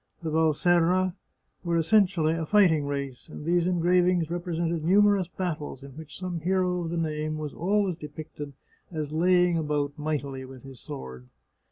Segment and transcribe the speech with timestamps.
[0.23, 1.13] The Valserra
[1.63, 6.81] were essentially a fighting race, and these engravings represented numerous battles, in which some hero
[6.83, 8.53] of the name was always depicted
[8.91, 11.27] as laying about mightily with his sword.